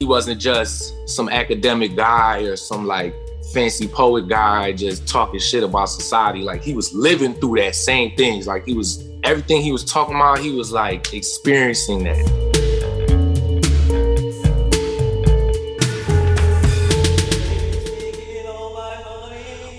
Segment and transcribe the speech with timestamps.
[0.00, 3.14] He wasn't just some academic guy or some like
[3.52, 6.40] fancy poet guy just talking shit about society.
[6.40, 8.46] Like he was living through that same things.
[8.46, 12.16] Like he was everything he was talking about, he was like experiencing that.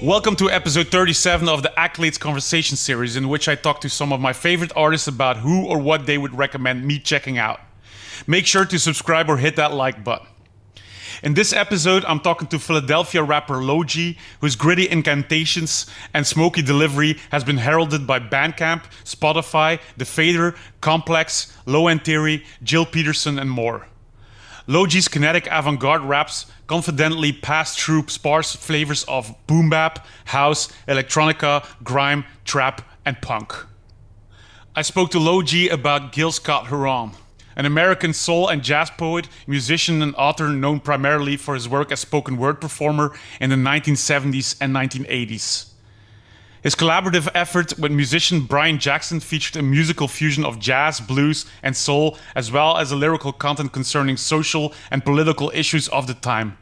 [0.03, 4.13] Welcome to episode 37 of the Accolades Conversation series, in which I talk to some
[4.13, 7.59] of my favorite artists about who or what they would recommend me checking out.
[8.27, 10.27] Make sure to subscribe or hit that like button.
[11.23, 17.19] In this episode, I'm talking to Philadelphia rapper lojii, whose gritty incantations and smoky delivery
[17.31, 23.51] has been heralded by Bandcamp, Spotify, The Fader, Complex, Low End Theory, Gilles Peterson, and
[23.51, 23.87] more.
[24.67, 32.25] lojii's kinetic avant-garde raps confidently pass through sparse flavors of boom bap, house, electronica, grime,
[32.45, 33.53] trap, and punk.
[34.75, 37.11] I spoke to lojii about Gil Scott Heron,
[37.55, 41.99] an American soul and jazz poet, musician, and author known primarily for his work as
[41.99, 45.71] spoken word performer in the 1970s and 1980s.
[46.63, 51.75] His collaborative effort with musician Brian Jackson featured a musical fusion of jazz, blues, and
[51.75, 56.57] soul, as well as a lyrical content concerning social and political issues of the time.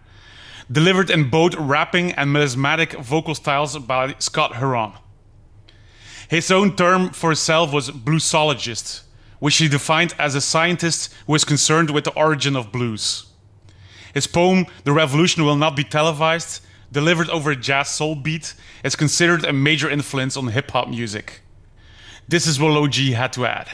[0.72, 4.94] Delivered in both rapping and melismatic vocal styles by Scott Heron.
[6.30, 9.02] His own term for himself was bluesologist,
[9.40, 13.26] which he defined as a scientist who is concerned with the origin of blues.
[14.14, 18.96] His poem, The Revolution Will Not Be Televised, delivered over a jazz soul beat, is
[18.96, 21.42] considered a major influence on hip hop music.
[22.28, 23.70] This is what lojii had to add.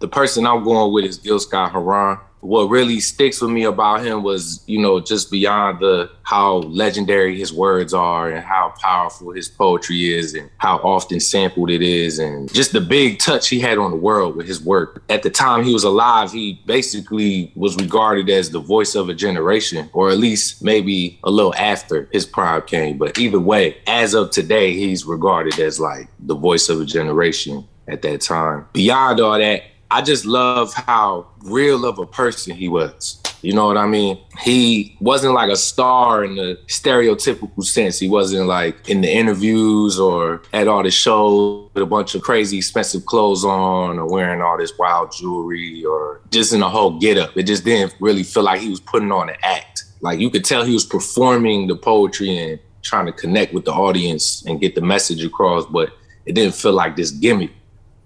[0.00, 4.04] The person I'm going with is Gil Scott Heron what really sticks with me about
[4.04, 9.32] him was, you know, just beyond the how legendary his words are and how powerful
[9.32, 13.60] his poetry is and how often sampled it is and just the big touch he
[13.60, 15.02] had on the world with his work.
[15.08, 19.14] At the time he was alive, he basically was regarded as the voice of a
[19.14, 22.96] generation, or at least maybe a little after his prime came.
[22.96, 27.66] But either way, as of today, he's regarded as like the voice of a generation
[27.88, 28.66] at that time.
[28.72, 29.62] Beyond all that,
[29.92, 33.20] I just love how real of a person he was.
[33.42, 34.18] You know what I mean?
[34.42, 37.98] He wasn't like a star in the stereotypical sense.
[37.98, 42.22] He wasn't like in the interviews or at all the shows with a bunch of
[42.22, 46.98] crazy expensive clothes on or wearing all this wild jewelry or just in a whole
[46.98, 47.36] getup.
[47.36, 49.84] It just didn't really feel like he was putting on an act.
[50.02, 53.72] Like you could tell he was performing the poetry and trying to connect with the
[53.72, 55.90] audience and get the message across, but
[56.26, 57.50] it didn't feel like this gimmick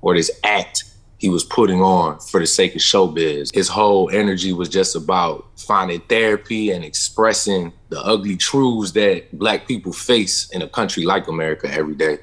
[0.01, 0.85] or this act
[1.25, 3.55] he was putting on for the sake of showbiz.
[3.55, 9.67] His whole energy was just about finding therapy and expressing the ugly truths that black
[9.67, 12.19] people face in a country like America every day.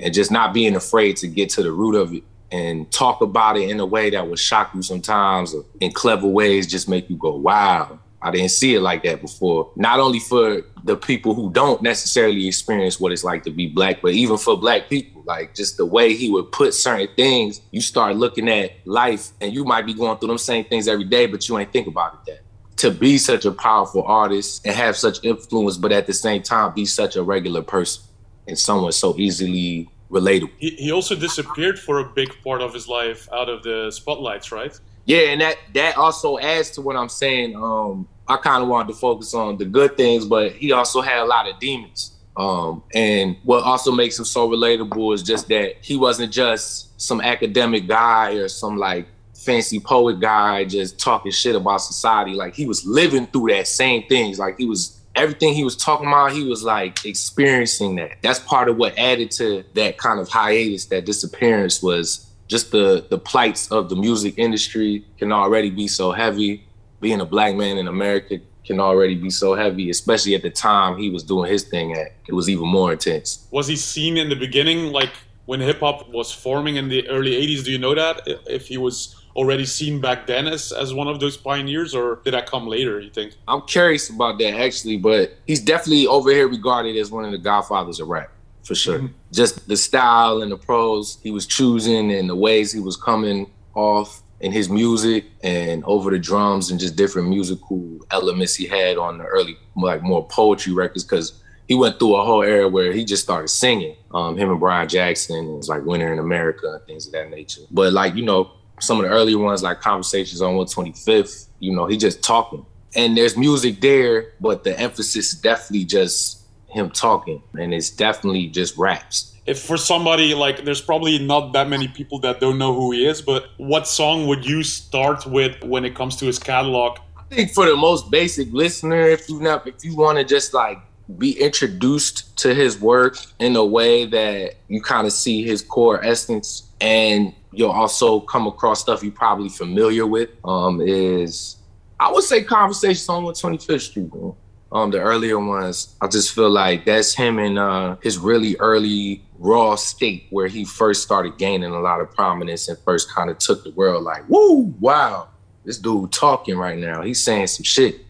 [0.00, 3.58] And just not being afraid to get to the root of it and talk about
[3.58, 7.16] it in a way that would shock you sometimes in clever ways just make you
[7.16, 9.70] go, wow, I didn't see it like that before.
[9.76, 14.02] Not only for the people who don't necessarily experience what it's like to be black,
[14.02, 17.80] but even for black people, like just the way he would put certain things, you
[17.80, 21.26] start looking at life and you might be going through them same things every day,
[21.26, 22.40] but you ain't think about it that.
[22.78, 26.74] To be such a powerful artist and have such influence, but at the same time
[26.74, 28.02] be such a regular person
[28.48, 30.50] and someone so easily relatable.
[30.58, 34.52] He, he also disappeared for a big part of his life out of the spotlights,
[34.52, 34.78] right?
[35.06, 37.54] Yeah, and that that also adds to what I'm saying.
[37.56, 41.18] Um, I kind of wanted to focus on the good things, but he also had
[41.18, 42.12] a lot of demons.
[42.36, 47.20] Um, and what also makes him so relatable is just that he wasn't just some
[47.20, 52.32] academic guy or some like fancy poet guy just talking shit about society.
[52.32, 54.38] Like he was living through that same things.
[54.38, 58.18] Like he was everything he was talking about, he was like experiencing that.
[58.22, 63.06] That's part of what added to that kind of hiatus, that disappearance was just the
[63.08, 66.65] the plights of the music industry can already be so heavy.
[67.06, 70.98] Being a black man in America can already be so heavy, especially at the time
[70.98, 72.08] he was doing his thing at.
[72.26, 73.46] It was even more intense.
[73.52, 75.12] Was he seen in the beginning, like
[75.44, 77.64] when hip hop was forming in the early '80s?
[77.64, 81.20] Do you know that if he was already seen back then as as one of
[81.20, 82.98] those pioneers, or did that come later?
[82.98, 83.34] You think?
[83.46, 87.38] I'm curious about that actually, but he's definitely over here regarded as one of the
[87.38, 88.32] godfathers of rap
[88.64, 88.98] for sure.
[88.98, 89.14] Mm-hmm.
[89.32, 93.48] Just the style and the prose he was choosing and the ways he was coming
[93.74, 98.96] off in his music and over the drums and just different musical elements he had
[98.98, 102.92] on the early like more poetry records because he went through a whole era where
[102.92, 103.96] he just started singing.
[104.12, 107.62] Um, him and Brian Jackson was like Winter in America and things of that nature.
[107.70, 111.86] But like you know, some of the earlier ones like Conversations on 125th, you know,
[111.86, 112.64] he just talking.
[112.94, 118.76] And there's music there, but the emphasis definitely just him talking, and it's definitely just
[118.76, 122.92] raps if for somebody like there's probably not that many people that don't know who
[122.92, 126.98] he is but what song would you start with when it comes to his catalog?
[127.16, 130.52] I think for the most basic listener if you not if you want to just
[130.52, 130.78] like
[131.18, 136.04] be introduced to his work in a way that you kind of see his core
[136.04, 141.56] essence and you'll also come across stuff you're probably familiar with um is
[142.00, 144.34] i would say conversations on 125th street man
[144.72, 149.22] um, the earlier ones, I just feel like that's him in uh, his really early
[149.38, 153.38] raw state where he first started gaining a lot of prominence and first kind of
[153.38, 155.28] took the world like, woo, wow,
[155.64, 157.02] this dude talking right now.
[157.02, 158.00] He's saying some shit.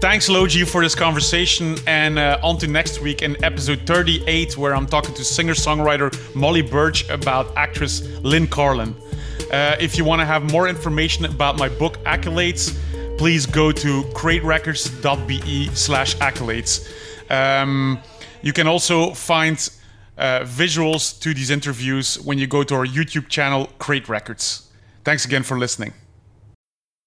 [0.00, 1.76] Thanks, lojii, for this conversation.
[1.86, 6.12] And uh, on to next week in episode 38, where I'm talking to singer songwriter
[6.34, 8.94] Molly Burch about actress Lynn Carlin.
[9.50, 12.76] Uh, if you want to have more information about my book, Accolades,
[13.18, 16.88] please go to craterecords.be slash accolades.
[17.30, 17.98] Um,
[18.42, 19.56] you can also find
[20.18, 24.70] uh, visuals to these interviews when you go to our YouTube channel, Crate Records.
[25.04, 25.92] Thanks again for listening.